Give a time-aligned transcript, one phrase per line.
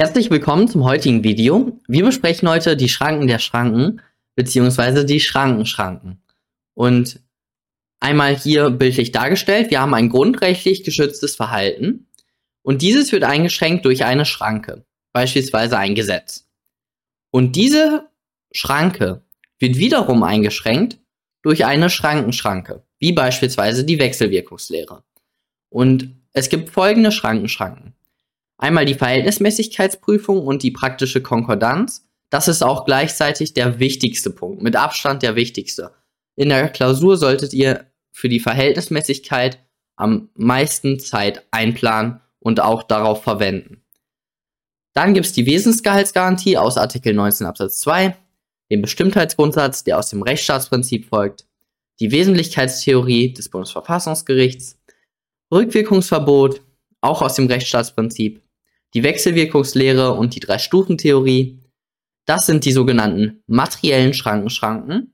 [0.00, 1.78] Herzlich willkommen zum heutigen Video.
[1.86, 4.00] Wir besprechen heute die Schranken der Schranken
[4.34, 6.22] beziehungsweise die Schrankenschranken.
[6.72, 7.20] Und
[8.00, 12.08] einmal hier bildlich dargestellt, wir haben ein grundrechtlich geschütztes Verhalten
[12.62, 16.48] und dieses wird eingeschränkt durch eine Schranke, beispielsweise ein Gesetz.
[17.30, 18.08] Und diese
[18.52, 19.22] Schranke
[19.58, 20.98] wird wiederum eingeschränkt
[21.42, 25.04] durch eine Schrankenschranke, wie beispielsweise die Wechselwirkungslehre.
[25.68, 27.92] Und es gibt folgende Schrankenschranken.
[28.60, 32.06] Einmal die Verhältnismäßigkeitsprüfung und die praktische Konkordanz.
[32.28, 35.92] Das ist auch gleichzeitig der wichtigste Punkt, mit Abstand der wichtigste.
[36.36, 39.58] In der Klausur solltet ihr für die Verhältnismäßigkeit
[39.96, 43.82] am meisten Zeit einplanen und auch darauf verwenden.
[44.92, 48.14] Dann gibt es die Wesensgehaltsgarantie aus Artikel 19 Absatz 2,
[48.70, 51.46] den Bestimmtheitsgrundsatz, der aus dem Rechtsstaatsprinzip folgt,
[51.98, 54.78] die Wesentlichkeitstheorie des Bundesverfassungsgerichts,
[55.50, 56.60] Rückwirkungsverbot,
[57.00, 58.42] auch aus dem Rechtsstaatsprinzip,
[58.94, 61.58] die Wechselwirkungslehre und die Drei-Stufen-Theorie.
[62.26, 65.12] Das sind die sogenannten materiellen Schrankenschranken.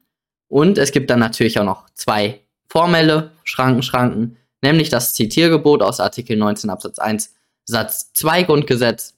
[0.49, 6.37] Und es gibt dann natürlich auch noch zwei formelle Schrankenschranken, nämlich das Zitiergebot aus Artikel
[6.37, 9.15] 19 Absatz 1 Satz 2 Grundgesetz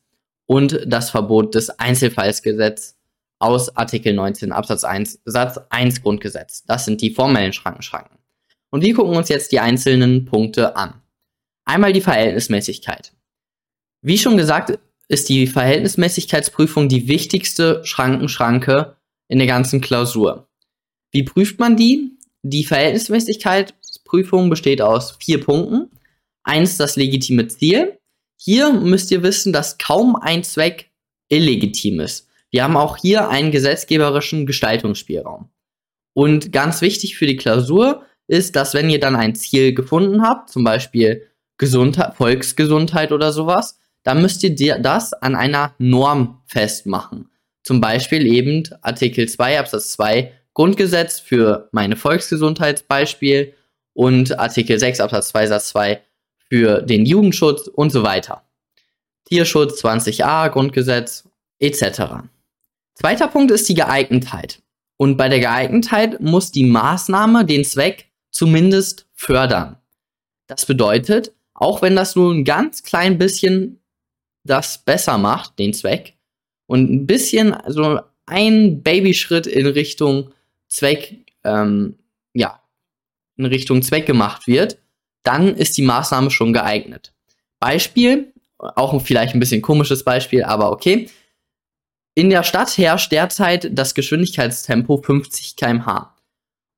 [0.47, 2.97] und das Verbot des Einzelfallsgesetzes
[3.39, 6.64] aus Artikel 19 Absatz 1 Satz 1 Grundgesetz.
[6.64, 8.19] Das sind die formellen Schrankenschranken.
[8.70, 11.03] Und wir gucken uns jetzt die einzelnen Punkte an.
[11.64, 13.12] Einmal die Verhältnismäßigkeit.
[14.03, 18.97] Wie schon gesagt, ist die Verhältnismäßigkeitsprüfung die wichtigste Schrankenschranke
[19.29, 20.49] in der ganzen Klausur.
[21.11, 22.19] Wie prüft man die?
[22.43, 25.91] Die Verhältnismäßigkeitsprüfung besteht aus vier Punkten.
[26.45, 27.99] Eins das legitime Ziel.
[28.41, 30.91] Hier müsst ihr wissen, dass kaum ein Zweck
[31.29, 32.29] illegitim ist.
[32.51, 35.51] Wir haben auch hier einen gesetzgeberischen Gestaltungsspielraum.
[36.15, 40.51] Und ganz wichtig für die Klausur ist, dass wenn ihr dann ein Ziel gefunden habt,
[40.51, 41.27] zum Beispiel
[41.59, 47.31] Gesundheit, Volksgesundheit oder sowas, dann müsst ihr das an einer Norm festmachen.
[47.63, 53.55] Zum Beispiel eben Artikel 2 Absatz 2 Grundgesetz für meine Volksgesundheitsbeispiel
[53.92, 56.01] und Artikel 6 Absatz 2 Satz 2
[56.48, 58.42] für den Jugendschutz und so weiter.
[59.27, 62.25] Tierschutz 20a Grundgesetz etc.
[62.95, 64.63] Zweiter Punkt ist die Geeignetheit.
[64.97, 69.77] Und bei der Geeignetheit muss die Maßnahme den Zweck zumindest fördern.
[70.47, 73.81] Das bedeutet, auch wenn das nur ein ganz klein bisschen
[74.45, 76.15] das besser macht, den Zweck,
[76.67, 80.33] und ein bisschen, also ein Babyschritt in Richtung
[80.69, 81.99] Zweck, ähm,
[82.35, 82.63] ja,
[83.37, 84.79] in Richtung Zweck gemacht wird,
[85.23, 87.13] dann ist die Maßnahme schon geeignet.
[87.59, 91.09] Beispiel, auch vielleicht ein bisschen komisches Beispiel, aber okay.
[92.15, 96.15] In der Stadt herrscht derzeit das Geschwindigkeitstempo 50 km/h.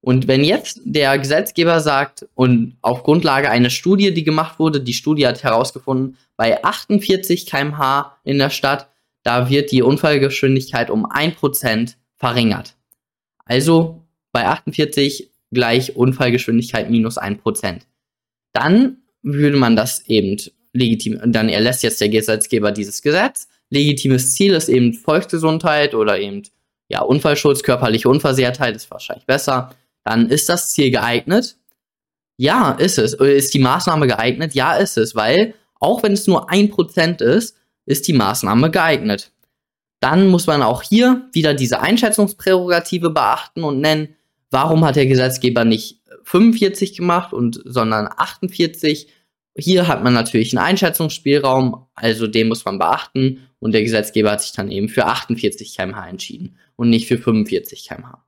[0.03, 4.95] Und wenn jetzt der Gesetzgeber sagt, und auf Grundlage einer Studie, die gemacht wurde, die
[4.95, 8.89] Studie hat herausgefunden, bei 48 kmh in der Stadt,
[9.23, 12.77] da wird die Unfallgeschwindigkeit um 1% verringert.
[13.45, 14.03] Also
[14.33, 17.81] bei 48 gleich Unfallgeschwindigkeit minus 1%.
[18.53, 20.39] Dann würde man das eben
[20.73, 23.49] legitim, dann erlässt jetzt der Gesetzgeber dieses Gesetz.
[23.69, 26.45] Legitimes Ziel ist eben Volksgesundheit oder eben
[26.89, 29.75] ja, Unfallschutz, körperliche Unversehrtheit ist wahrscheinlich besser
[30.05, 31.57] dann ist das Ziel geeignet.
[32.37, 33.15] Ja, ist es.
[33.15, 34.55] Ist die Maßnahme geeignet?
[34.55, 37.57] Ja, ist es, weil auch wenn es nur ein Prozent ist,
[37.87, 39.33] ist die Maßnahme geeignet.
[40.01, 44.17] Dann muss man auch hier wieder diese Einschätzungsprärogative beachten und nennen,
[44.51, 49.09] warum hat der Gesetzgeber nicht 45 gemacht und sondern 48.
[49.57, 54.43] Hier hat man natürlich einen Einschätzungsspielraum, also den muss man beachten und der Gesetzgeber hat
[54.43, 58.25] sich dann eben für 48 km/h entschieden und nicht für 45 km/h.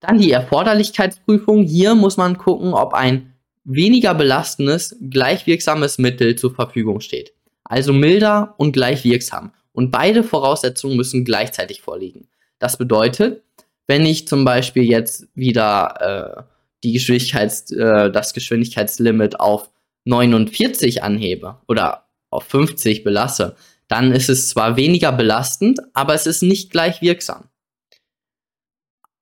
[0.00, 1.64] Dann die Erforderlichkeitsprüfung.
[1.64, 3.34] Hier muss man gucken, ob ein
[3.64, 7.32] weniger belastendes, gleichwirksames Mittel zur Verfügung steht.
[7.64, 9.52] Also milder und gleichwirksam.
[9.72, 12.28] Und beide Voraussetzungen müssen gleichzeitig vorliegen.
[12.58, 13.42] Das bedeutet,
[13.86, 16.42] wenn ich zum Beispiel jetzt wieder äh,
[16.82, 19.70] die Geschwindigkeits, äh, das Geschwindigkeitslimit auf
[20.04, 23.56] 49 anhebe oder auf 50 belasse,
[23.88, 27.44] dann ist es zwar weniger belastend, aber es ist nicht gleich wirksam.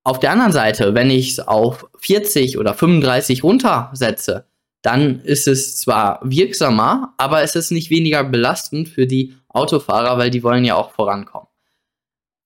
[0.05, 4.47] Auf der anderen Seite, wenn ich es auf 40 oder 35 runtersetze,
[4.83, 10.31] dann ist es zwar wirksamer, aber es ist nicht weniger belastend für die Autofahrer, weil
[10.31, 11.49] die wollen ja auch vorankommen.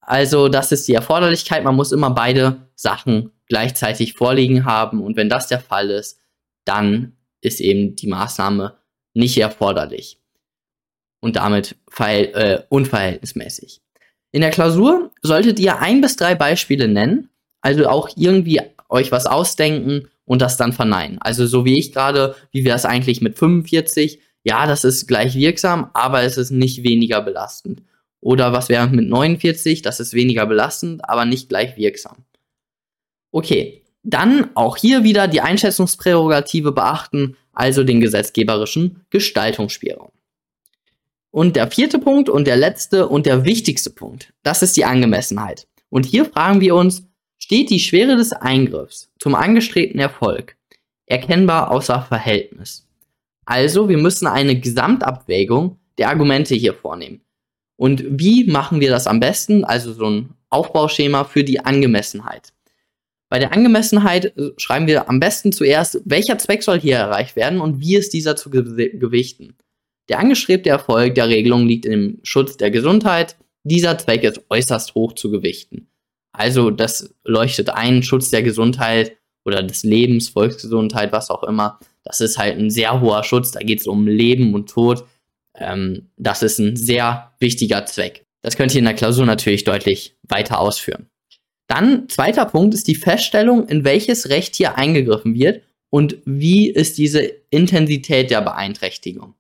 [0.01, 5.29] Also das ist die Erforderlichkeit, man muss immer beide Sachen gleichzeitig vorliegen haben und wenn
[5.29, 6.21] das der Fall ist,
[6.65, 8.79] dann ist eben die Maßnahme
[9.15, 10.21] nicht erforderlich
[11.21, 13.81] und damit äh, unverhältnismäßig.
[14.31, 19.27] In der Klausur solltet ihr ein bis drei Beispiele nennen, also auch irgendwie euch was
[19.27, 21.19] ausdenken und das dann verneinen.
[21.21, 24.21] Also so wie ich gerade, wie wäre es eigentlich mit 45?
[24.45, 27.83] Ja, das ist gleich wirksam, aber es ist nicht weniger belastend.
[28.21, 29.83] Oder was wäre mit 49?
[29.83, 32.25] Das ist weniger belastend, aber nicht gleich wirksam.
[33.31, 40.13] Okay, dann auch hier wieder die Einschätzungsprärogative beachten, also den gesetzgeberischen Gestaltungsspielraum.
[41.31, 45.67] Und der vierte Punkt und der letzte und der wichtigste Punkt, das ist die Angemessenheit.
[45.91, 47.08] Und hier fragen wir uns,
[47.39, 50.57] steht die Schwere des Eingriffs zum angestrebten Erfolg
[51.07, 52.87] erkennbar außer Verhältnis?
[53.47, 57.23] Also, wir müssen eine Gesamtabwägung der Argumente hier vornehmen.
[57.77, 59.65] Und wie machen wir das am besten?
[59.65, 62.53] Also so ein Aufbauschema für die Angemessenheit.
[63.31, 67.81] Bei der Angemessenheit schreiben wir am besten zuerst, welcher Zweck soll hier erreicht werden und
[67.81, 69.55] wie ist dieser zu gewichten.
[70.09, 73.37] Der angestrebte Erfolg der Regelung liegt im Schutz der Gesundheit.
[73.65, 75.89] Dieser Zweck ist äußerst hoch zu gewichten.
[76.39, 81.81] Also das leuchtet ein, Schutz der Gesundheit oder des Lebens, Volksgesundheit, was auch immer.
[82.05, 83.51] Das ist halt ein sehr hoher Schutz.
[83.51, 85.05] Da geht es um Leben und Tod.
[85.57, 88.25] Ähm, das ist ein sehr wichtiger Zweck.
[88.41, 91.11] Das könnt ihr in der Klausur natürlich deutlich weiter ausführen.
[91.67, 96.99] Dann zweiter Punkt ist die Feststellung, in welches Recht hier eingegriffen wird und wie ist
[96.99, 97.21] diese
[97.51, 99.35] Intensität der Beeinträchtigung.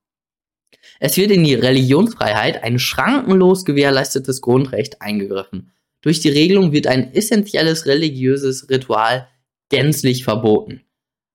[0.99, 5.71] Es wird in die Religionsfreiheit ein schrankenlos gewährleistetes Grundrecht eingegriffen.
[6.09, 9.29] Durch die Regelung wird ein essentielles religiöses Ritual
[9.69, 10.81] gänzlich verboten.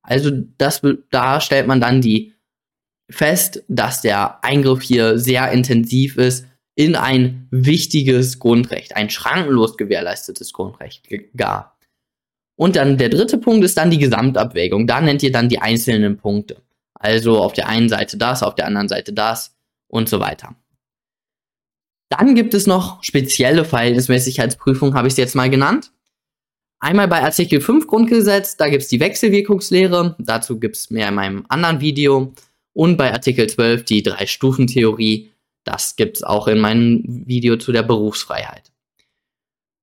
[0.02, 0.81] Also das,
[1.12, 2.34] da stellt man dann die
[3.08, 10.54] fest, dass der Eingriff hier sehr intensiv ist in ein wichtiges Grundrecht, ein schrankenlos gewährleistetes
[10.54, 11.78] Grundrecht gar.
[12.56, 14.88] Und dann der dritte Punkt ist dann die Gesamtabwägung.
[14.88, 16.64] Da nennt ihr dann die einzelnen Punkte.
[16.96, 19.56] Also auf der einen Seite das, auf der anderen Seite das
[19.88, 20.56] und so weiter.
[22.19, 25.92] Dann gibt es noch spezielle Verhältnismäßigkeitsprüfungen, habe ich es jetzt mal genannt.
[26.80, 31.15] Einmal bei Artikel 5 Grundgesetz, da gibt es die Wechselwirkungslehre, dazu gibt es mehr in
[31.15, 32.33] meinem anderen Video.
[32.74, 35.31] Und bei Artikel 12 die Drei-Stufen-Theorie,
[35.63, 38.71] das gibt es auch in meinem Video zu der Berufsfreiheit.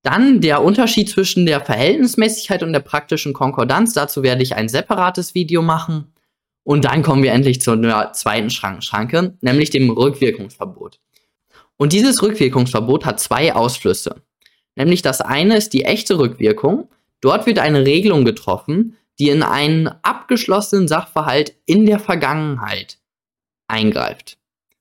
[0.05, 5.35] Dann der Unterschied zwischen der Verhältnismäßigkeit und der praktischen Konkordanz, dazu werde ich ein separates
[5.35, 6.13] Video machen.
[6.63, 7.77] Und dann kommen wir endlich zur
[8.13, 11.01] zweiten Schranke, nämlich dem Rückwirkungsverbot.
[11.81, 14.17] Und dieses Rückwirkungsverbot hat zwei Ausflüsse.
[14.77, 16.91] Nämlich das eine ist die echte Rückwirkung.
[17.23, 22.99] Dort wird eine Regelung getroffen, die in einen abgeschlossenen Sachverhalt in der Vergangenheit
[23.67, 24.37] eingreift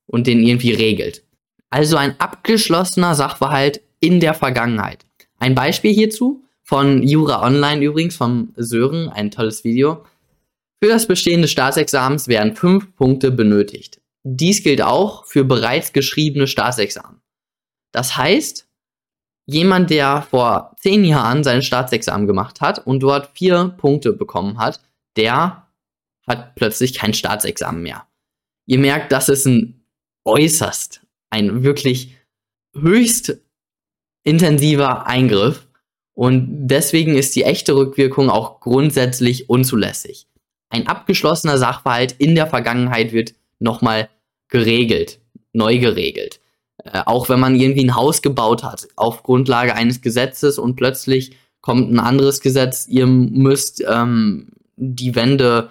[0.08, 1.24] und den irgendwie regelt.
[1.70, 5.06] Also ein abgeschlossener Sachverhalt in der Vergangenheit.
[5.38, 10.04] Ein Beispiel hierzu von Jura Online übrigens, vom Sören, ein tolles Video.
[10.84, 13.99] Für das Bestehen des Staatsexamens werden fünf Punkte benötigt.
[14.24, 17.22] Dies gilt auch für bereits geschriebene Staatsexamen.
[17.92, 18.68] Das heißt,
[19.46, 24.82] jemand, der vor zehn Jahren sein Staatsexamen gemacht hat und dort vier Punkte bekommen hat,
[25.16, 25.68] der
[26.28, 28.06] hat plötzlich kein Staatsexamen mehr.
[28.68, 29.84] Ihr merkt, das ist ein
[30.26, 31.02] äußerst,
[31.32, 32.16] ein wirklich
[32.74, 33.38] höchst
[34.24, 35.68] intensiver Eingriff
[36.14, 40.28] und deswegen ist die echte Rückwirkung auch grundsätzlich unzulässig.
[40.70, 44.10] Ein abgeschlossener Sachverhalt in der Vergangenheit wird nochmal
[44.50, 45.20] geregelt,
[45.54, 46.40] neu geregelt.
[46.84, 51.36] Äh, auch wenn man irgendwie ein Haus gebaut hat, auf Grundlage eines Gesetzes und plötzlich
[51.62, 55.70] kommt ein anderes Gesetz, ihr müsst, ähm, die Wände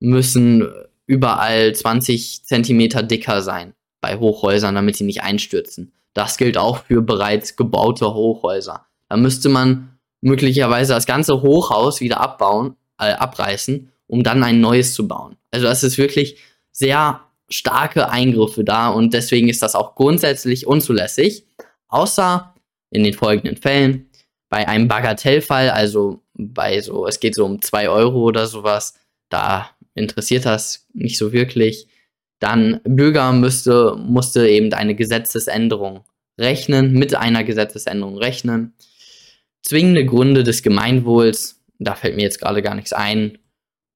[0.00, 0.66] müssen
[1.06, 5.92] überall 20 Zentimeter dicker sein bei Hochhäusern, damit sie nicht einstürzen.
[6.14, 8.86] Das gilt auch für bereits gebaute Hochhäuser.
[9.08, 14.94] Da müsste man möglicherweise das ganze Hochhaus wieder abbauen, äh, abreißen, um dann ein neues
[14.94, 15.36] zu bauen.
[15.50, 16.38] Also das ist wirklich
[16.72, 21.46] sehr starke Eingriffe da und deswegen ist das auch grundsätzlich unzulässig,
[21.88, 22.54] außer
[22.90, 24.10] in den folgenden Fällen.
[24.48, 28.94] Bei einem Bagatellfall, also bei so, es geht so um zwei Euro oder sowas,
[29.28, 31.88] da interessiert das nicht so wirklich.
[32.38, 36.04] Dann Bürger müsste, musste eben eine Gesetzesänderung
[36.38, 38.74] rechnen, mit einer Gesetzesänderung rechnen.
[39.62, 43.38] Zwingende Gründe des Gemeinwohls, da fällt mir jetzt gerade gar nichts ein,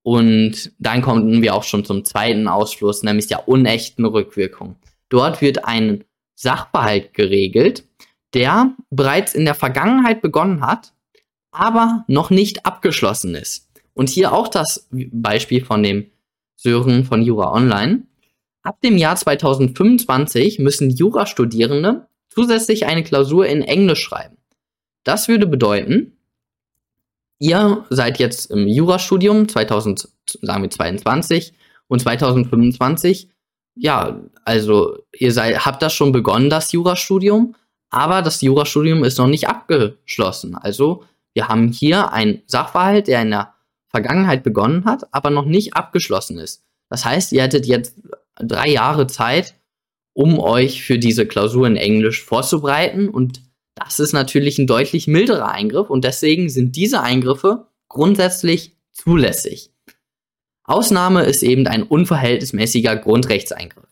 [0.02, 4.76] und dann kommen wir auch schon zum zweiten Ausschluss, nämlich der unechten Rückwirkung.
[5.09, 6.04] Dort wird ein
[6.35, 7.85] Sachverhalt geregelt,
[8.33, 10.92] der bereits in der Vergangenheit begonnen hat,
[11.50, 13.69] aber noch nicht abgeschlossen ist.
[13.92, 16.11] Und hier auch das Beispiel von dem
[16.57, 18.02] Sören von Jura Online.
[18.62, 24.37] Ab dem Jahr 2025 müssen Jurastudierende zusätzlich eine Klausur in Englisch schreiben.
[25.04, 26.16] Das würde bedeuten,
[27.40, 31.54] ihr seid jetzt im Jurastudium 2022
[31.88, 33.28] und 2025.
[33.75, 37.56] Ja, also ihr seid, habt das schon begonnen, das Jurastudium,
[37.90, 40.54] aber das Jurastudium ist noch nicht abgeschlossen.
[40.54, 41.04] Also
[41.35, 43.54] wir haben hier einen Sachverhalt, der in der
[43.88, 46.62] Vergangenheit begonnen hat, aber noch nicht abgeschlossen ist.
[46.88, 47.97] Das heißt, ihr hättet jetzt
[48.37, 49.54] drei Jahre Zeit,
[50.12, 53.09] um euch für diese Klausur in Englisch vorzubereiten.
[53.09, 53.42] Und
[53.84, 59.72] das ist natürlich ein deutlich milderer Eingriff und deswegen sind diese Eingriffe grundsätzlich zulässig.
[60.64, 63.88] Ausnahme ist eben ein unverhältnismäßiger Grundrechtseingriff.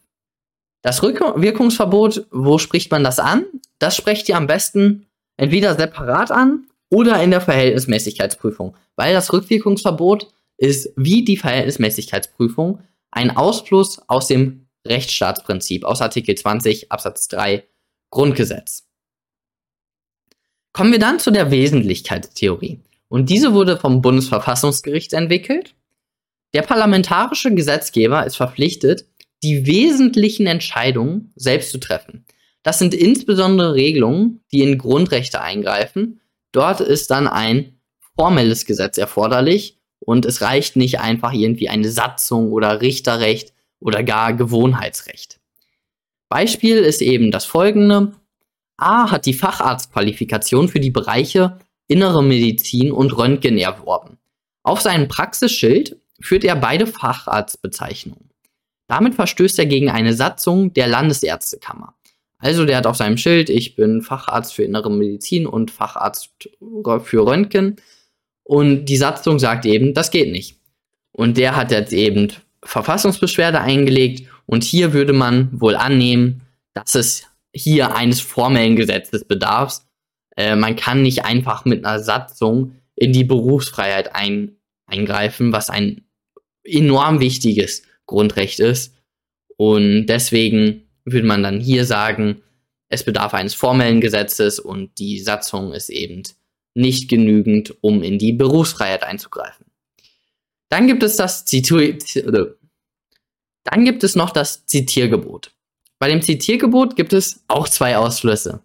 [0.83, 3.45] Das Rückwirkungsverbot, wo spricht man das an?
[3.79, 10.29] Das sprecht ihr am besten entweder separat an oder in der Verhältnismäßigkeitsprüfung, weil das Rückwirkungsverbot
[10.57, 12.81] ist wie die Verhältnismäßigkeitsprüfung
[13.11, 17.65] ein Ausfluss aus dem Rechtsstaatsprinzip aus Artikel 20 Absatz 3
[18.11, 18.88] Grundgesetz.
[20.73, 22.81] Kommen wir dann zu der Wesentlichkeitstheorie.
[23.09, 25.75] Und diese wurde vom Bundesverfassungsgericht entwickelt.
[26.55, 29.07] Der parlamentarische Gesetzgeber ist verpflichtet,
[29.43, 32.25] die wesentlichen Entscheidungen selbst zu treffen.
[32.63, 36.21] Das sind insbesondere Regelungen, die in Grundrechte eingreifen.
[36.53, 37.79] Dort ist dann ein
[38.17, 44.35] formelles Gesetz erforderlich und es reicht nicht einfach irgendwie eine Satzung oder Richterrecht oder gar
[44.35, 45.39] Gewohnheitsrecht.
[46.29, 48.13] Beispiel ist eben das folgende.
[48.79, 51.59] A hat die Facharztqualifikation für die Bereiche
[51.89, 54.19] innere Medizin und Röntgen erworben.
[54.63, 58.31] Auf seinem Praxisschild führt er beide Facharztbezeichnungen.
[58.89, 61.95] Damit verstößt er gegen eine Satzung der Landesärztekammer.
[62.39, 66.31] Also der hat auf seinem Schild, ich bin Facharzt für innere Medizin und Facharzt
[67.03, 67.77] für Röntgen.
[68.45, 70.59] Und die Satzung sagt eben, das geht nicht.
[71.13, 72.29] Und der hat jetzt eben
[72.63, 76.43] Verfassungsbeschwerde eingelegt und hier würde man wohl annehmen,
[76.75, 79.81] dass es hier eines formellen Gesetzes bedarf.
[80.37, 86.07] Äh, man kann nicht einfach mit einer Satzung in die Berufsfreiheit ein, eingreifen, was ein
[86.65, 88.95] enorm wichtiges Grundrecht ist.
[89.57, 92.43] Und deswegen würde man dann hier sagen,
[92.89, 96.23] es bedarf eines formellen Gesetzes und die Satzung ist eben
[96.75, 99.67] nicht genügend, um in die Berufsfreiheit einzugreifen.
[100.71, 101.99] Dann gibt es das Zitier
[103.65, 105.53] dann gibt es noch das Zitiergebot.
[105.99, 108.61] Bei dem Zitiergebot gibt es auch zwei Ausflüsse.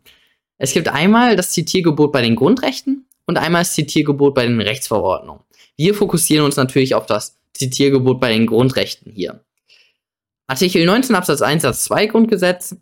[0.58, 5.44] Es gibt einmal das Zitiergebot bei den Grundrechten und einmal das Zitiergebot bei den Rechtsverordnungen.
[5.75, 9.44] Wir fokussieren uns natürlich auf das Zitiergebot bei den Grundrechten hier.
[10.48, 12.75] Artikel 19 Absatz 1 Satz 2 Grundgesetz.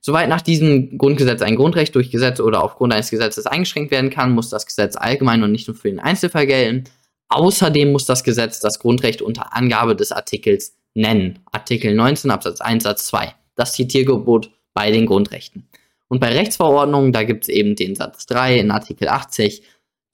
[0.00, 4.32] Soweit nach diesem Grundgesetz ein Grundrecht durch Gesetz oder aufgrund eines Gesetzes eingeschränkt werden kann,
[4.32, 6.84] muss das Gesetz allgemein und nicht nur für den Einzelfall gelten.
[7.28, 11.40] Außerdem muss das Gesetz das Grundrecht unter Angabe des Artikels nennen.
[11.50, 13.34] Artikel 19 Absatz 1 Satz 2.
[13.58, 15.68] Das Zitiergebot bei den Grundrechten.
[16.08, 19.62] Und bei Rechtsverordnungen, da gibt es eben den Satz 3 in Artikel 80.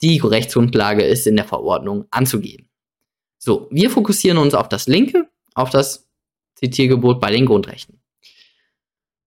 [0.03, 2.69] Die Rechtsgrundlage ist in der Verordnung anzugeben.
[3.39, 6.09] So, wir fokussieren uns auf das linke, auf das
[6.57, 8.01] Zitiergebot bei den Grundrechten.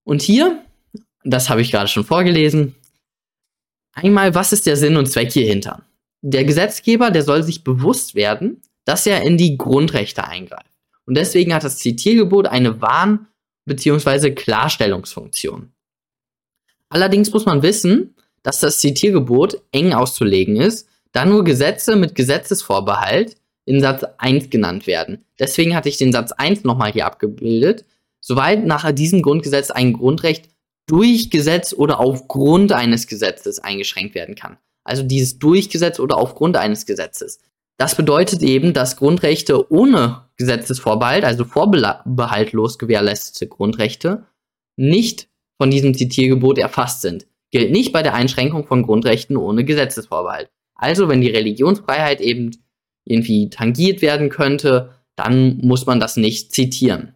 [0.04, 0.64] Und hier,
[1.24, 2.76] das habe ich gerade schon vorgelesen,
[3.94, 5.88] einmal, was ist der Sinn und Zweck hierhinter?
[6.22, 10.72] der Gesetzgeber, der soll sich bewusst werden, dass er in die Grundrechte eingreift.
[11.06, 13.28] Und deswegen hat das Zitiergebot eine Warn-
[13.68, 14.32] bzw.
[14.32, 15.72] Klarstellungsfunktion.
[16.90, 23.36] Allerdings muss man wissen, dass das Zitiergebot eng auszulegen ist, da nur Gesetze mit Gesetzesvorbehalt
[23.66, 25.26] in Satz 1 genannt werden.
[25.40, 27.86] Deswegen hatte ich den Satz 1 nochmal hier abgebildet.
[28.22, 30.50] Soweit nach diesem Grundgesetz ein Grundrecht
[30.88, 34.58] durch Gesetz oder aufgrund eines Gesetzes eingeschränkt werden kann
[34.88, 37.40] also dieses Durchgesetz oder aufgrund eines Gesetzes.
[37.78, 44.26] Das bedeutet eben, dass Grundrechte ohne Gesetzesvorbehalt, also vorbehaltlos gewährleistete Grundrechte,
[44.76, 47.28] nicht von diesem Zitiergebot erfasst sind.
[47.52, 50.50] Gilt nicht bei der Einschränkung von Grundrechten ohne Gesetzesvorbehalt.
[50.76, 52.52] Also wenn die Religionsfreiheit eben
[53.06, 57.16] irgendwie tangiert werden könnte, dann muss man das nicht zitieren.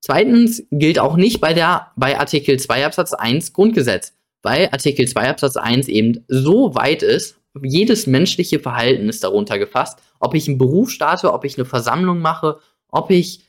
[0.00, 5.28] Zweitens gilt auch nicht bei der, bei Artikel 2 Absatz 1 Grundgesetz weil Artikel 2
[5.28, 10.58] Absatz 1 eben so weit ist, jedes menschliche Verhalten ist darunter gefasst, ob ich einen
[10.58, 13.44] Beruf starte, ob ich eine Versammlung mache, ob ich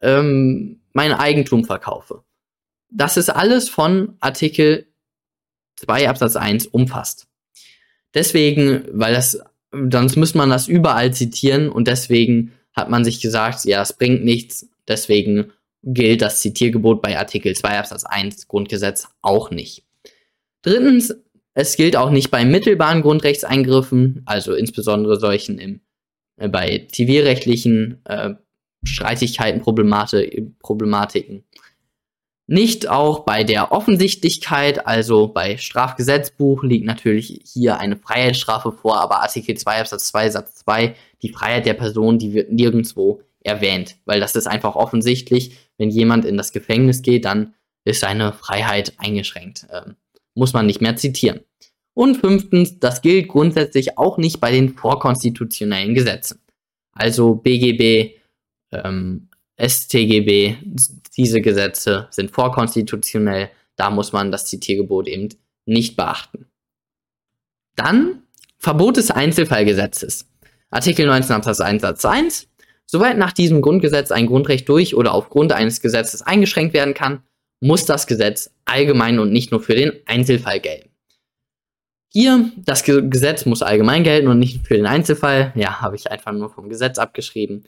[0.00, 2.22] ähm, mein Eigentum verkaufe.
[2.90, 4.86] Das ist alles von Artikel
[5.76, 7.26] 2 Absatz 1 umfasst.
[8.14, 9.38] Deswegen, weil das,
[9.72, 14.24] sonst müsste man das überall zitieren und deswegen hat man sich gesagt, ja, es bringt
[14.24, 19.84] nichts, deswegen gilt das Zitiergebot bei Artikel 2 Absatz 1 Grundgesetz auch nicht.
[20.62, 21.14] Drittens,
[21.56, 25.80] es gilt auch nicht bei mittelbaren Grundrechtseingriffen, also insbesondere solchen im,
[26.36, 28.34] äh, bei zivilrechtlichen äh,
[28.84, 31.44] Streitigkeiten, Problematik, Problematiken.
[32.46, 39.22] Nicht auch bei der Offensichtlichkeit, also bei Strafgesetzbuch liegt natürlich hier eine Freiheitsstrafe vor, aber
[39.22, 44.20] Artikel 2 Absatz 2 Satz 2, die Freiheit der Person, die wird nirgendwo erwähnt, weil
[44.20, 49.66] das ist einfach offensichtlich, wenn jemand in das Gefängnis geht, dann ist seine Freiheit eingeschränkt.
[49.72, 49.96] Ähm,
[50.36, 51.40] muss man nicht mehr zitieren.
[51.94, 56.40] Und fünftens, das gilt grundsätzlich auch nicht bei den vorkonstitutionellen Gesetzen.
[56.92, 58.18] Also BGB,
[58.70, 59.28] ähm,
[59.58, 60.56] StGB,
[61.16, 65.30] diese Gesetze sind vorkonstitutionell, da muss man das Zitiergebot eben
[65.64, 66.46] nicht beachten.
[67.76, 68.22] Dann
[68.58, 70.28] Verbot des Einzelfallgesetzes.
[70.70, 72.48] Artikel 19 Absatz 1 Satz 1.
[72.86, 77.22] Soweit nach diesem Grundgesetz ein Grundrecht durch oder aufgrund eines Gesetzes eingeschränkt werden kann,
[77.60, 80.90] muss das Gesetz allgemein und nicht nur für den Einzelfall gelten.
[82.12, 85.52] Hier, das Gesetz muss allgemein gelten und nicht für den Einzelfall.
[85.54, 87.64] Ja, habe ich einfach nur vom Gesetz abgeschrieben.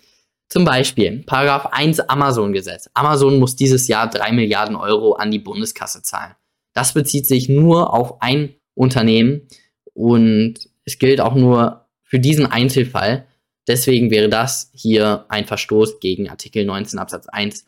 [0.48, 2.88] Zum Beispiel, Paragraph 1 Amazon-Gesetz.
[2.94, 6.34] Amazon muss dieses Jahr 3 Milliarden Euro an die Bundeskasse zahlen.
[6.72, 9.48] Das bezieht sich nur auf ein Unternehmen
[9.92, 10.54] und
[10.84, 13.26] es gilt auch nur für diesen Einzelfall.
[13.66, 17.66] Deswegen wäre das hier ein Verstoß gegen Artikel 19 Absatz 1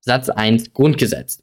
[0.00, 1.42] Satz 1 Grundgesetz.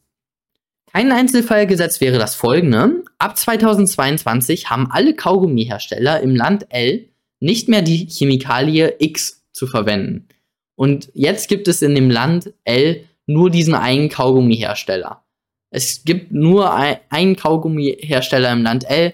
[0.92, 3.04] Kein Einzelfallgesetz wäre das folgende.
[3.20, 7.08] Ab 2022 haben alle Kaugummihersteller im Land L
[7.40, 10.28] nicht mehr die Chemikalie X zu verwenden.
[10.76, 15.24] Und jetzt gibt es in dem Land L nur diesen einen Kaugummihersteller.
[15.70, 19.14] Es gibt nur einen Kaugummihersteller im Land L,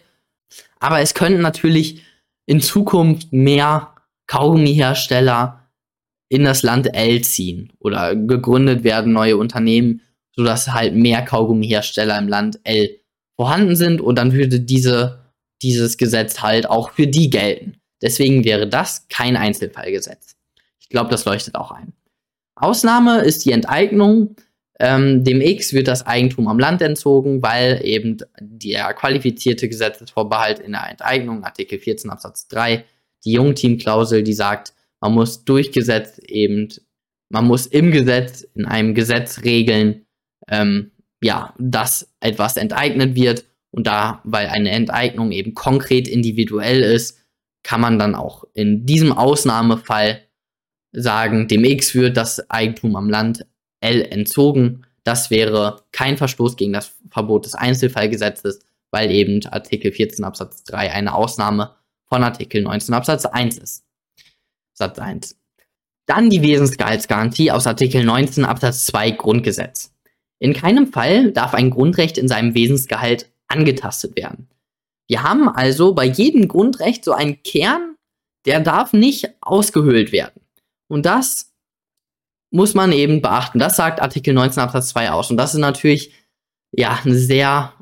[0.80, 2.04] aber es könnten natürlich
[2.46, 3.96] in Zukunft mehr
[4.28, 5.63] Kaugummihersteller
[6.34, 10.02] in das Land L ziehen oder gegründet werden neue Unternehmen
[10.36, 13.00] sodass halt mehr Kaugummihersteller im Land L
[13.36, 15.24] vorhanden sind und dann würde diese,
[15.62, 17.78] dieses Gesetz halt auch für die gelten.
[18.02, 20.36] Deswegen wäre das kein Einzelfallgesetz.
[20.80, 21.94] Ich glaube, das leuchtet auch ein.
[22.56, 24.36] Ausnahme ist die Enteignung.
[24.80, 30.74] Ähm, dem X wird das Eigentum am Land entzogen, weil eben der qualifizierte Gesetzesvorbehalt in
[30.74, 32.84] der Enteignung, Artikel 14 Absatz 3,
[33.24, 34.74] die Jungteamklausel, die sagt,
[35.04, 36.70] man muss durchgesetzt eben,
[37.30, 40.06] man muss im Gesetz, in einem Gesetz regeln,
[40.48, 40.92] ähm,
[41.22, 43.44] ja, dass etwas enteignet wird.
[43.72, 47.20] Und da, weil eine Enteignung eben konkret individuell ist,
[47.64, 50.22] kann man dann auch in diesem Ausnahmefall
[50.94, 53.46] sagen, dem X wird das Eigentum am Land
[53.82, 54.86] L entzogen.
[55.04, 60.94] Das wäre kein Verstoß gegen das Verbot des Einzelfallgesetzes, weil eben Artikel 14 Absatz 3
[60.94, 63.84] eine Ausnahme von Artikel 19 Absatz 1 ist.
[64.84, 65.38] Satz 1.
[66.06, 69.94] Dann die Wesensgehaltsgarantie aus Artikel 19 Absatz 2 Grundgesetz.
[70.40, 74.50] In keinem Fall darf ein Grundrecht in seinem Wesensgehalt angetastet werden.
[75.08, 77.96] Wir haben also bei jedem Grundrecht so einen Kern,
[78.46, 80.42] der darf nicht ausgehöhlt werden.
[80.90, 81.54] Und das
[82.52, 83.58] muss man eben beachten.
[83.58, 85.32] Das sagt Artikel 19 Absatz 2 aus.
[85.32, 86.12] Und das ist natürlich
[86.72, 87.74] ja eine sehr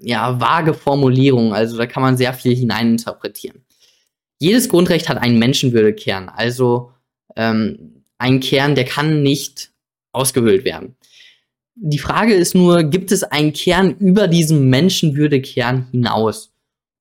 [0.00, 1.52] ja, vage Formulierung.
[1.52, 3.65] Also da kann man sehr viel hineininterpretieren.
[4.38, 6.28] Jedes Grundrecht hat einen Menschenwürdekern.
[6.28, 6.92] Also
[7.36, 9.70] ähm, ein Kern, der kann nicht
[10.12, 10.96] ausgehöhlt werden.
[11.74, 16.52] Die Frage ist nur, gibt es einen Kern über diesem Menschenwürdekern hinaus?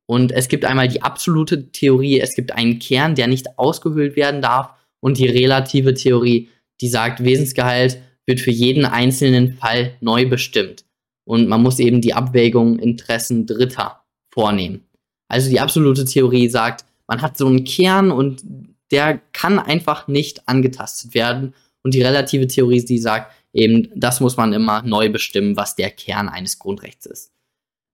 [0.06, 4.42] Und es gibt einmal die absolute Theorie, es gibt einen Kern, der nicht ausgehöhlt werden
[4.42, 4.70] darf,
[5.00, 6.50] und die relative Theorie,
[6.82, 10.84] die sagt, Wesensgehalt wird für jeden einzelnen Fall neu bestimmt.
[11.26, 14.84] Und man muss eben die Abwägung Interessen Dritter vornehmen.
[15.28, 18.44] Also die absolute Theorie sagt, man hat so einen Kern und
[18.92, 21.54] der kann einfach nicht angetastet werden.
[21.84, 25.92] Und die relative Theorie, die sagt, eben, das muss man immer neu bestimmen, was der
[25.92, 27.32] Kern eines Grundrechts ist.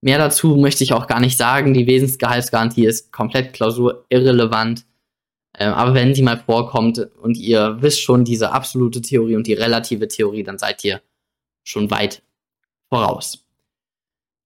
[0.01, 1.73] Mehr dazu möchte ich auch gar nicht sagen.
[1.73, 4.85] Die Wesensgehaltsgarantie ist komplett klausurirrelevant.
[5.53, 9.53] Äh, aber wenn sie mal vorkommt und ihr wisst schon diese absolute Theorie und die
[9.53, 11.01] relative Theorie, dann seid ihr
[11.63, 12.23] schon weit
[12.89, 13.45] voraus.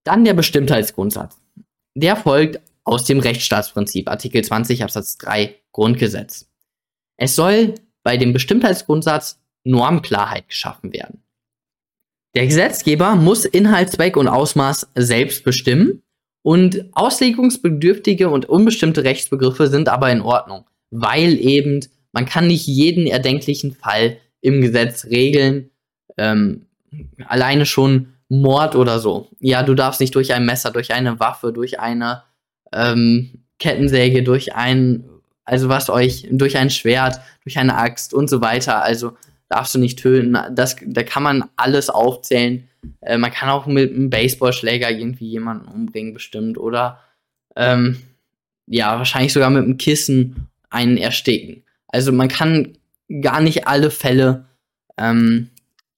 [0.03, 1.39] Dann der Bestimmtheitsgrundsatz.
[1.95, 6.47] Der folgt aus dem Rechtsstaatsprinzip, Artikel 20 Absatz 3 Grundgesetz.
[7.17, 11.23] Es soll bei dem Bestimmtheitsgrundsatz Normklarheit geschaffen werden.
[12.35, 16.03] Der Gesetzgeber muss Inhalt, Zweck und Ausmaß selbst bestimmen
[16.43, 21.79] und auslegungsbedürftige und unbestimmte Rechtsbegriffe sind aber in Ordnung, weil eben
[22.11, 25.71] man kann nicht jeden erdenklichen Fall im Gesetz regeln,
[26.17, 26.67] ähm,
[27.25, 29.29] alleine schon Mord oder so.
[29.39, 32.23] Ja, du darfst nicht durch ein Messer, durch eine Waffe, durch eine
[32.73, 35.05] ähm, Kettensäge, durch ein,
[35.43, 38.83] also was euch, durch ein Schwert, durch eine Axt und so weiter.
[38.83, 39.13] Also
[39.49, 40.37] darfst du nicht töten.
[40.51, 42.67] Das, da kann man alles aufzählen.
[43.01, 46.57] Äh, man kann auch mit einem Baseballschläger irgendwie jemanden umbringen, bestimmt.
[46.57, 46.99] Oder
[47.55, 47.97] ähm,
[48.67, 51.63] ja, wahrscheinlich sogar mit einem Kissen einen ersticken.
[51.87, 52.77] Also man kann
[53.21, 54.45] gar nicht alle Fälle
[54.97, 55.49] ähm,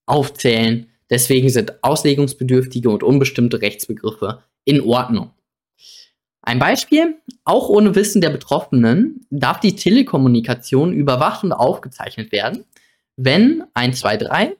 [0.05, 0.87] aufzählen.
[1.09, 5.31] Deswegen sind auslegungsbedürftige und unbestimmte Rechtsbegriffe in Ordnung.
[6.47, 12.63] Ein Beispiel, auch ohne Wissen der Betroffenen darf die Telekommunikation überwacht und aufgezeichnet werden,
[13.17, 14.55] wenn 1, 2, 3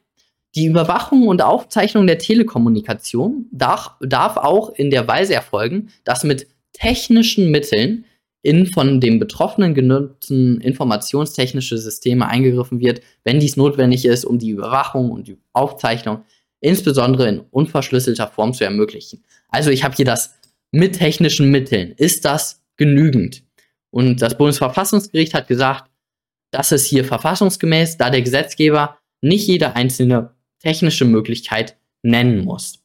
[0.54, 6.48] die Überwachung und Aufzeichnung der Telekommunikation darf, darf auch in der Weise erfolgen, dass mit
[6.74, 8.04] technischen Mitteln
[8.42, 14.50] in von dem Betroffenen genutzten informationstechnische Systeme eingegriffen wird, wenn dies notwendig ist, um die
[14.50, 16.26] Überwachung und die Aufzeichnung
[16.60, 19.24] insbesondere in unverschlüsselter Form zu ermöglichen.
[19.48, 20.34] Also ich habe hier das
[20.72, 21.94] mit technischen Mitteln.
[21.98, 23.44] Ist das genügend?
[23.90, 25.90] Und das Bundesverfassungsgericht hat gesagt,
[26.52, 32.80] das ist hier verfassungsgemäß, da der Gesetzgeber nicht jede einzelne technische Möglichkeit nennen muss.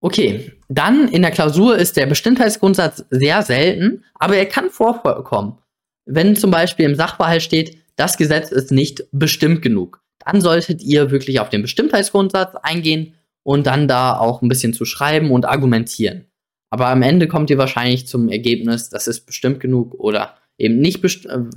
[0.00, 5.58] Okay, dann in der Klausur ist der Bestimmtheitsgrundsatz sehr selten, aber er kann vorkommen.
[6.06, 11.10] Wenn zum Beispiel im Sachverhalt steht, das Gesetz ist nicht bestimmt genug, dann solltet ihr
[11.10, 16.26] wirklich auf den Bestimmtheitsgrundsatz eingehen und dann da auch ein bisschen zu schreiben und argumentieren.
[16.72, 21.02] Aber am Ende kommt ihr wahrscheinlich zum Ergebnis, das ist bestimmt genug oder eben nicht,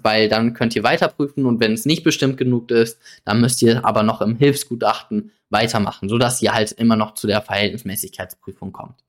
[0.04, 3.86] weil dann könnt ihr weiterprüfen und wenn es nicht bestimmt genug ist, dann müsst ihr
[3.86, 9.06] aber noch im Hilfsgutachten weitermachen, sodass ihr halt immer noch zu der Verhältnismäßigkeitsprüfung kommt.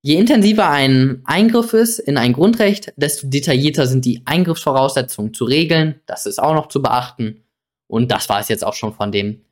[0.00, 6.00] Je intensiver ein Eingriff ist in ein Grundrecht, desto detaillierter sind die Eingriffsvoraussetzungen zu regeln.
[6.06, 7.44] Das ist auch noch zu beachten.
[7.86, 9.42] Und das war es jetzt auch schon von dem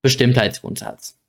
[0.00, 1.19] Bestimmtheitsgrundsatz.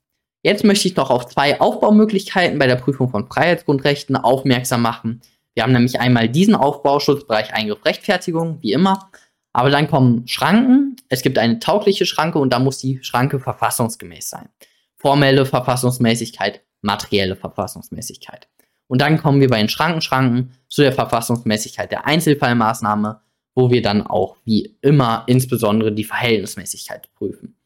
[0.42, 5.20] Jetzt möchte ich noch auf zwei Aufbaumöglichkeiten bei der Prüfung von Freiheitsgrundrechten aufmerksam machen.
[5.54, 9.10] Wir haben nämlich einmal diesen Aufbau, Schutzbereich, Eingriff, Rechtfertigung, wie immer.
[9.52, 10.96] Aber dann kommen Schranken.
[11.08, 14.48] Es gibt eine taugliche Schranke und da muss die Schranke verfassungsgemäß sein.
[14.96, 18.48] Formelle Verfassungsmäßigkeit, materielle Verfassungsmäßigkeit.
[18.88, 23.20] Und dann kommen wir bei den Schrankenschranken zu der Verfassungsmäßigkeit der Einzelfallmaßnahme,
[23.54, 27.56] wo wir dann auch wie immer insbesondere die Verhältnismäßigkeit prüfen.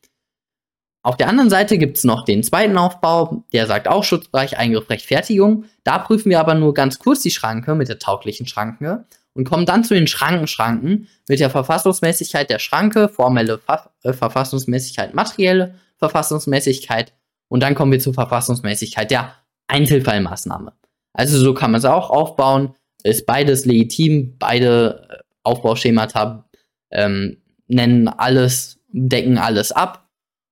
[1.07, 4.90] Auf der anderen Seite gibt es noch den zweiten Aufbau, der sagt auch Schutzbereich, Eingriff,
[4.90, 5.66] Rechtfertigung.
[5.85, 9.66] Da prüfen wir aber nur ganz kurz die Schranke mit der tauglichen Schranke und kommen
[9.66, 17.12] dann zu den Schrankenschranken mit der Verfassungsmäßigkeit der Schranke, formelle Ver äh, Verfassungsmäßigkeit, materielle Verfassungsmäßigkeit
[17.47, 19.33] und dann kommen wir zur Verfassungsmäßigkeit der
[19.69, 20.73] Einzelfallmaßnahme.
[21.12, 26.49] Also so kann man es auch aufbauen, ist beides legitim, beide äh, Aufbauschemata
[26.90, 27.37] ähm,
[27.69, 30.03] nennen alles, decken alles ab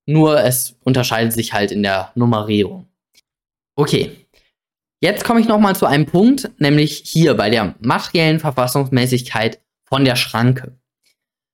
[0.07, 2.87] nur es unterscheidet sich halt in der Nummerierung.
[3.77, 4.13] Okay.
[5.01, 10.17] Jetzt komme ich nochmal zu einem Punkt, nämlich hier bei der materiellen Verfassungsmäßigkeit von der
[10.17, 10.79] Schranke.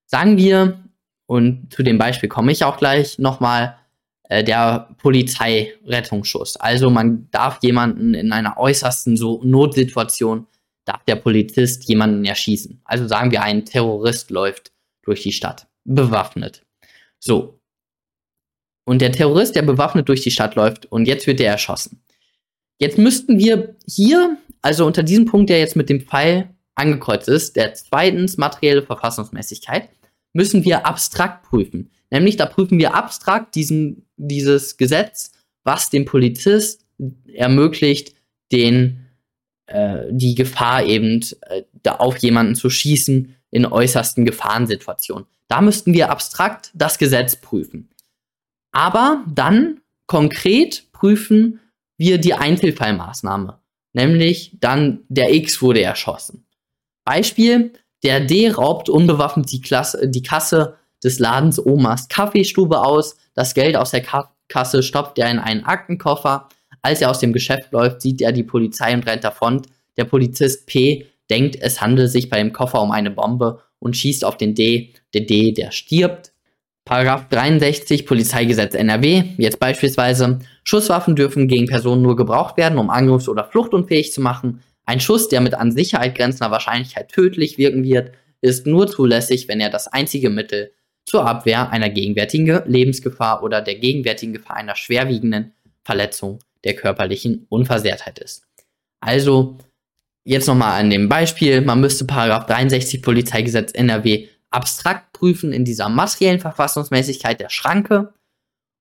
[0.06, 0.84] Sagen wir,
[1.26, 3.76] und zu dem Beispiel komme ich auch gleich nochmal,
[4.30, 6.56] äh, der Polizeirettungsschuss.
[6.56, 10.46] Also man darf jemanden in einer äußersten so Notsituation,
[10.84, 12.80] darf der Polizist jemanden erschießen.
[12.84, 16.64] Also sagen wir, ein Terrorist läuft durch die Stadt, bewaffnet.
[17.18, 17.59] So,
[18.90, 22.02] und der Terrorist, der bewaffnet durch die Stadt läuft und jetzt wird er erschossen.
[22.80, 27.54] Jetzt müssten wir hier, also unter diesem Punkt, der jetzt mit dem Pfeil angekreuzt ist,
[27.54, 29.90] der zweitens materielle Verfassungsmäßigkeit,
[30.32, 31.92] müssen wir abstrakt prüfen.
[32.10, 36.84] Nämlich da prüfen wir abstrakt diesen, dieses Gesetz, was dem Polizist
[37.32, 38.16] ermöglicht,
[38.50, 39.06] den,
[39.66, 45.28] äh, die Gefahr eben äh, auf jemanden zu schießen in äußersten Gefahrensituationen.
[45.46, 47.88] Da müssten wir abstrakt das Gesetz prüfen.
[48.72, 51.60] Aber dann konkret prüfen
[51.96, 53.58] wir die Einzelfallmaßnahme.
[53.92, 56.46] Nämlich dann der X wurde erschossen.
[57.04, 63.16] Beispiel, der D raubt unbewaffnet die, Klasse, die Kasse des Ladens Omas Kaffeestube aus.
[63.34, 66.48] Das Geld aus der Ka Kasse stopft er in einen Aktenkoffer.
[66.82, 69.62] Als er aus dem Geschäft läuft, sieht er die Polizei und rennt davon.
[69.96, 74.24] Der Polizist P denkt, es handele sich bei dem Koffer um eine Bombe und schießt
[74.24, 74.92] auf den D.
[75.14, 76.29] Der D, der stirbt.
[76.90, 83.28] Paragraph 63 Polizeigesetz NRW, jetzt beispielsweise, Schusswaffen dürfen gegen Personen nur gebraucht werden, um angriffs-
[83.28, 84.64] oder fluchtunfähig zu machen.
[84.86, 89.60] Ein Schuss, der mit an Sicherheit grenzender Wahrscheinlichkeit tödlich wirken wird, ist nur zulässig, wenn
[89.60, 90.72] er das einzige Mittel
[91.04, 95.52] zur Abwehr einer gegenwärtigen Lebensgefahr oder der gegenwärtigen Gefahr einer schwerwiegenden
[95.84, 98.48] Verletzung der körperlichen Unversehrtheit ist.
[98.98, 99.58] Also,
[100.24, 105.88] jetzt nochmal an dem Beispiel, man müsste Paragraph 63 Polizeigesetz NRW abstrakt prüfen in dieser
[105.88, 108.12] materiellen Verfassungsmäßigkeit der Schranke.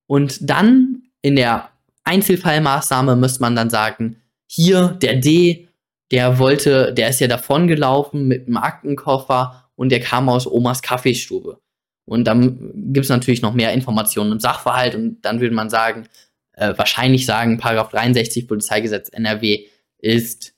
[0.07, 1.69] Und dann in der
[2.03, 5.67] Einzelfallmaßnahme müsste man dann sagen, hier der D,
[6.11, 10.81] der wollte, der ist ja davon gelaufen mit einem Aktenkoffer und der kam aus Omas
[10.81, 11.59] Kaffeestube.
[12.05, 16.07] Und dann gibt es natürlich noch mehr Informationen im Sachverhalt und dann würde man sagen,
[16.53, 19.67] äh, wahrscheinlich sagen, Paragraph 63 Polizeigesetz NRW
[19.99, 20.55] ist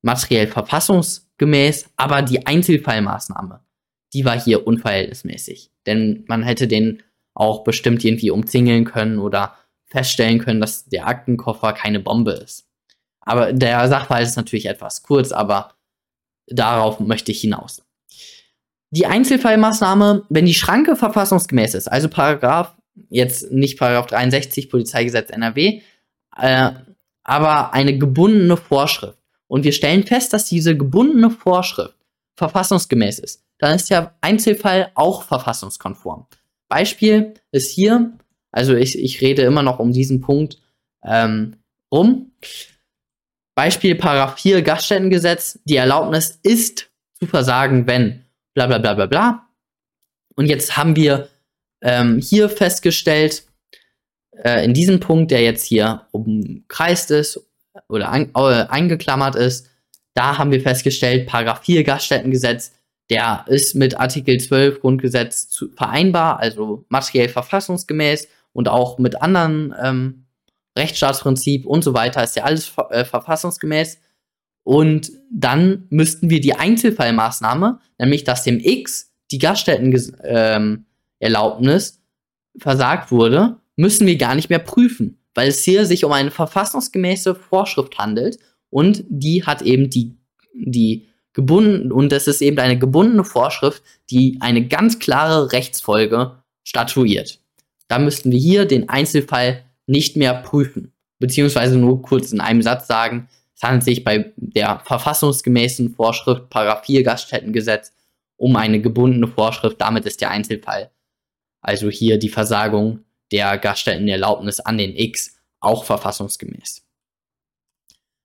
[0.00, 3.63] materiell verfassungsgemäß, aber die Einzelfallmaßnahme
[4.14, 5.70] die war hier unverhältnismäßig.
[5.86, 7.02] Denn man hätte den
[7.34, 12.66] auch bestimmt irgendwie umzingeln können oder feststellen können, dass der Aktenkoffer keine Bombe ist.
[13.20, 15.74] Aber der Sachverhalt ist natürlich etwas kurz, aber
[16.46, 17.82] darauf möchte ich hinaus.
[18.90, 22.76] Die Einzelfallmaßnahme, wenn die Schranke verfassungsgemäß ist, also Paragraph,
[23.08, 25.80] jetzt nicht Paragraph 63 Polizeigesetz NRW,
[26.36, 26.70] äh,
[27.24, 31.96] aber eine gebundene Vorschrift und wir stellen fest, dass diese gebundene Vorschrift
[32.36, 36.26] verfassungsgemäß ist, dann ist der Einzelfall auch verfassungskonform.
[36.68, 38.12] Beispiel ist hier,
[38.50, 40.58] also ich, ich rede immer noch um diesen Punkt
[41.04, 41.56] ähm,
[41.92, 42.32] rum.
[43.54, 49.48] Beispiel Paragraph 4 Gaststättengesetz, die Erlaubnis ist zu versagen, wenn bla bla bla bla bla.
[50.34, 51.28] Und jetzt haben wir
[51.82, 53.44] ähm, hier festgestellt,
[54.32, 57.40] äh, in diesem Punkt, der jetzt hier umkreist ist
[57.88, 59.68] oder ein, äh, eingeklammert ist,
[60.14, 62.72] da haben wir festgestellt, Paragraph 4 Gaststättengesetz,
[63.10, 69.74] der ist mit Artikel 12 Grundgesetz zu, vereinbar, also materiell verfassungsgemäß und auch mit anderen
[69.82, 70.24] ähm,
[70.76, 73.98] Rechtsstaatsprinzip und so weiter ist ja alles äh, verfassungsgemäß.
[74.64, 83.58] Und dann müssten wir die Einzelfallmaßnahme, nämlich dass dem X die Gaststättenerlaubnis ähm, versagt wurde,
[83.76, 88.38] müssen wir gar nicht mehr prüfen, weil es hier sich um eine verfassungsgemäße Vorschrift handelt
[88.70, 90.16] und die hat eben die,
[90.54, 97.40] die gebunden, und das ist eben eine gebundene Vorschrift, die eine ganz klare Rechtsfolge statuiert.
[97.88, 102.86] Da müssten wir hier den Einzelfall nicht mehr prüfen, beziehungsweise nur kurz in einem Satz
[102.86, 107.92] sagen, es handelt sich bei der verfassungsgemäßen Vorschrift Paragraph 4 Gaststättengesetz
[108.36, 110.90] um eine gebundene Vorschrift, damit ist der Einzelfall,
[111.60, 116.83] also hier die Versagung der Gaststättenerlaubnis an den X auch verfassungsgemäß.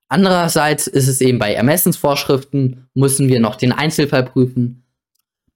[0.10, 4.84] Andererseits ist es eben bei Ermessensvorschriften, müssen wir noch den Einzelfall prüfen.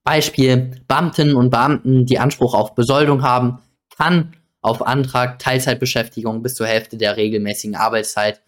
[0.04, 3.58] Beispiel, Beamtinnen und Beamten, die Anspruch auf Besoldung haben,
[3.96, 8.40] kann auf Antrag Teilzeitbeschäftigung bis zur Hälfte der regelmäßigen Arbeitszeit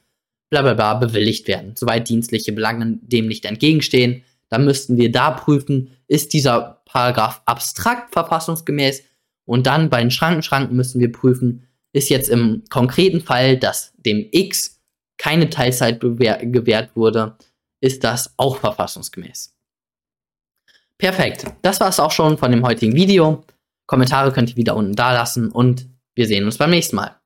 [0.48, 4.22] bla bla bla bewilligt werden, soweit dienstliche Belange dem nicht entgegenstehen.
[4.48, 9.02] Dann müssten wir da prüfen, ist dieser Paragraph abstrakt verfassungsgemäß
[9.44, 14.26] und dann bei den Schrankenschranken müssen wir prüfen, ist jetzt im konkreten Fall, dass dem
[14.30, 14.75] X
[15.18, 17.36] keine Teilzeit gewährt wurde,
[17.80, 19.54] ist das auch verfassungsgemäß.
[20.98, 21.46] Perfekt.
[21.62, 23.44] Das war es auch schon von dem heutigen Video.
[23.86, 27.20] Kommentare könnt ihr wieder unten da lassen und wir sehen uns beim nächsten Mal.